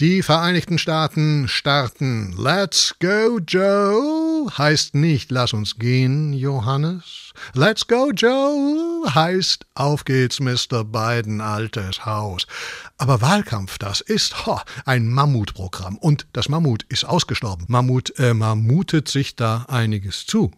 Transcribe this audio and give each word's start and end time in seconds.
Die 0.00 0.22
Vereinigten 0.22 0.78
Staaten 0.78 1.48
starten. 1.48 2.32
Let's 2.38 2.94
go, 3.00 3.40
Joe 3.40 4.46
heißt 4.56 4.94
nicht 4.94 5.32
Lass 5.32 5.52
uns 5.52 5.76
gehen, 5.76 6.32
Johannes. 6.32 7.32
Let's 7.52 7.84
go, 7.88 8.12
Joe 8.12 9.02
heißt 9.12 9.66
Auf 9.74 10.04
geht's, 10.04 10.38
Mr. 10.38 10.84
Biden, 10.84 11.40
altes 11.40 12.06
Haus. 12.06 12.46
Aber 12.96 13.20
Wahlkampf, 13.22 13.76
das 13.78 14.00
ist 14.00 14.46
ho, 14.46 14.60
ein 14.84 15.08
Mammutprogramm. 15.08 15.98
Und 15.98 16.28
das 16.32 16.48
Mammut 16.48 16.84
ist 16.84 17.04
ausgestorben. 17.04 17.66
Mammut 17.68 18.16
äh, 18.20 18.34
mammutet 18.34 19.08
sich 19.08 19.34
da 19.34 19.66
einiges 19.66 20.26
zu. 20.26 20.52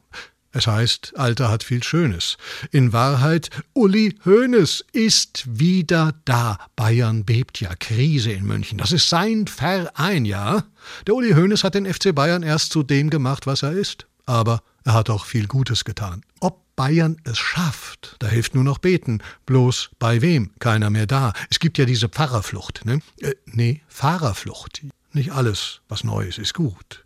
Es 0.53 0.67
heißt, 0.67 1.13
Alter 1.17 1.49
hat 1.49 1.63
viel 1.63 1.83
Schönes. 1.83 2.37
In 2.73 2.93
Wahrheit, 2.93 3.51
Uli 3.73 4.19
Hoeneß 4.25 4.85
ist 4.93 5.45
wieder 5.47 6.15
da. 6.25 6.59
Bayern 6.75 7.25
bebt 7.25 7.61
ja. 7.61 7.75
Krise 7.77 8.33
in 8.33 8.45
München. 8.45 8.79
Das 8.79 8.91
ist 8.91 9.09
sein 9.09 9.47
Verein, 9.47 10.25
ja? 10.25 10.65
Der 11.07 11.15
Uli 11.15 11.33
Hoeneß 11.33 11.63
hat 11.63 11.75
den 11.75 11.93
FC 11.93 12.13
Bayern 12.15 12.43
erst 12.43 12.73
zu 12.73 12.83
dem 12.83 13.11
gemacht, 13.11 13.47
was 13.47 13.63
er 13.63 13.73
ist. 13.73 14.07
Aber 14.27 14.63
er 14.85 14.95
hat 14.95 15.09
auch 15.11 15.25
viel 15.25 15.47
Gutes 15.47 15.85
getan. 15.85 16.23
Ob 16.41 16.65
Bayern 16.75 17.19
es 17.25 17.39
schafft, 17.39 18.17
da 18.19 18.27
hilft 18.27 18.55
nur 18.55 18.65
noch 18.65 18.79
beten. 18.79 19.23
Bloß 19.47 19.91
bei 19.99 20.21
wem? 20.21 20.51
Keiner 20.59 20.91
mehr 20.91 21.07
da. 21.07 21.33
Es 21.51 21.61
gibt 21.61 21.79
ja 21.79 21.85
diese 21.85 22.09
Pfarrerflucht, 22.09 22.85
ne? 22.85 23.01
Äh, 23.21 23.35
nee, 23.47 23.83
Fahrerflucht. 23.87 24.83
Nicht 25.13 25.33
alles, 25.33 25.81
was 25.89 26.05
neu 26.05 26.25
ist, 26.25 26.39
ist 26.39 26.55
gut. 26.55 27.05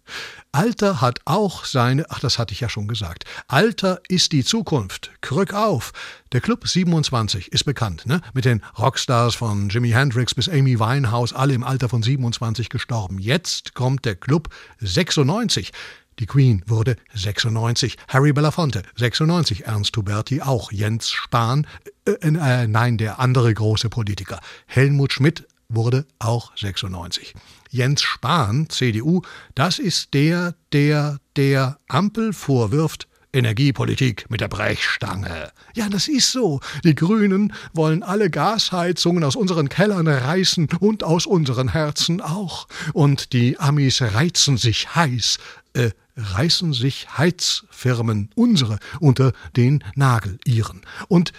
Alter 0.53 1.01
hat 1.01 1.21
auch 1.25 1.65
seine, 1.65 2.11
ach, 2.11 2.21
das 2.21 2.39
hatte 2.39 2.53
ich 2.53 2.61
ja 2.61 2.69
schon 2.69 2.87
gesagt. 2.87 3.25
Alter 3.49 4.01
ist 4.09 4.33
die 4.33 4.45
Zukunft. 4.45 5.11
Krück 5.23 5.55
auf. 5.55 5.93
Der 6.33 6.43
Club 6.43 6.69
27 6.69 7.51
ist 7.53 7.65
bekannt, 7.65 8.05
ne? 8.05 8.21
Mit 8.35 8.45
den 8.45 8.63
Rockstars 8.79 9.35
von 9.37 9.71
Jimi 9.71 9.91
Hendrix 9.91 10.35
bis 10.35 10.51
Amy 10.51 10.79
Winehouse, 10.79 11.33
alle 11.33 11.55
im 11.55 11.65
Alter 11.65 11.89
von 11.89 12.03
27 12.03 12.69
gestorben. 12.69 13.19
Jetzt 13.19 13.75
kommt 13.75 14.05
der 14.05 14.17
Club 14.17 14.51
96. 14.81 15.73
Die 16.19 16.27
Queen 16.27 16.63
wurde 16.67 16.97
96, 17.15 17.97
Harry 18.07 18.33
Belafonte 18.33 18.83
96, 18.97 19.65
Ernst 19.67 19.97
Huberti 19.97 20.43
auch, 20.43 20.71
Jens 20.71 21.11
Spahn, 21.11 21.67
äh, 22.05 22.13
äh, 22.13 22.67
nein, 22.69 22.99
der 22.99 23.19
andere 23.19 23.53
große 23.53 23.89
Politiker, 23.89 24.39
Helmut 24.67 25.13
Schmidt 25.13 25.49
wurde 25.69 26.07
auch 26.19 26.57
96. 26.57 27.35
Jens 27.71 28.03
Spahn, 28.03 28.69
CDU, 28.69 29.23
das 29.55 29.79
ist 29.79 30.15
der, 30.15 30.55
der 30.73 31.19
der 31.37 31.79
Ampel 31.89 32.33
vorwirft, 32.33 33.09
Energiepolitik 33.33 34.31
mit 34.31 34.41
der 34.41 34.49
Brechstange. 34.49 35.51
Ja, 35.75 35.89
das 35.89 36.07
ist 36.07 36.31
so. 36.31 36.61
Die 36.85 36.95
Grünen 36.95 37.53
wollen 37.73 38.03
alle 38.05 38.31
Gasheizungen 38.31 39.25
aus 39.25 39.35
unseren 39.35 39.69
Kellern 39.69 40.07
reißen 40.07 40.69
und 40.79 41.03
aus 41.03 41.27
unseren 41.27 41.69
Herzen 41.69 42.21
auch. 42.21 42.69
Und 42.93 43.33
die 43.33 43.59
Amis 43.59 44.01
reizen 44.01 44.57
sich 44.57 44.95
heiß, 44.95 45.39
äh, 45.75 45.91
reißen 46.17 46.73
sich 46.73 47.19
Heizfirmen, 47.19 48.31
unsere, 48.35 48.79
unter 49.01 49.33
den 49.57 49.83
Nagel 49.95 50.39
ihren. 50.45 50.83
Und 51.09 51.33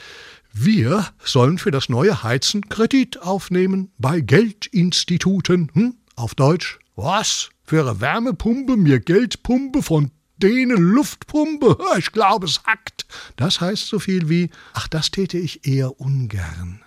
wir 0.53 1.07
sollen 1.23 1.57
für 1.57 1.71
das 1.71 1.89
neue 1.89 2.23
Heizen 2.23 2.69
Kredit 2.69 3.21
aufnehmen 3.21 3.91
bei 3.97 4.21
Geldinstituten. 4.21 5.69
Hm? 5.73 5.95
Auf 6.15 6.33
Deutsch, 6.35 6.79
was? 6.95 7.49
Für 7.63 7.81
eine 7.81 7.99
Wärmepumpe 7.99 8.77
mir 8.77 8.99
Geldpumpe 8.99 9.81
von 9.81 10.11
denen 10.37 10.77
Luftpumpe? 10.77 11.77
Ich 11.97 12.11
glaube, 12.11 12.45
es 12.45 12.63
hackt. 12.63 13.05
Das 13.35 13.59
heißt 13.59 13.87
so 13.87 13.99
viel 13.99 14.29
wie, 14.29 14.49
ach, 14.73 14.87
das 14.87 15.11
täte 15.11 15.37
ich 15.37 15.67
eher 15.67 15.99
ungern. 15.99 16.81